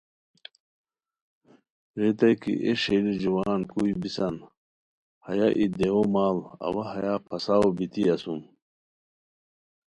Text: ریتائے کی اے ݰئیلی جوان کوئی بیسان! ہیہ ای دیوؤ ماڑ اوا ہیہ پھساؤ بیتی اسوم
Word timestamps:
ریتائے 1.99 2.33
کی 2.41 2.53
اے 2.63 2.71
ݰئیلی 2.81 3.13
جوان 3.23 3.61
کوئی 3.71 3.91
بیسان! 4.01 4.35
ہیہ 5.25 5.47
ای 5.57 5.65
دیوؤ 5.77 6.03
ماڑ 6.13 6.35
اوا 6.65 6.83
ہیہ 6.93 7.13
پھساؤ 7.27 7.67
بیتی 7.77 8.01
اسوم 8.13 8.41